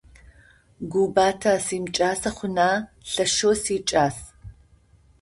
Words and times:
Гуубатэ 0.91 1.53
симыкӀасэ 1.65 2.29
хъуна! 2.35 2.69
Лъэшэу 3.11 3.55
сикӀас. 3.61 4.15